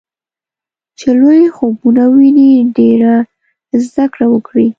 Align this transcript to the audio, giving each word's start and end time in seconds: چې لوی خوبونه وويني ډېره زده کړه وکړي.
چې 0.97 1.07
لوی 1.19 1.41
خوبونه 1.55 2.03
وويني 2.11 2.51
ډېره 2.77 3.13
زده 3.83 4.05
کړه 4.13 4.25
وکړي. 4.31 4.67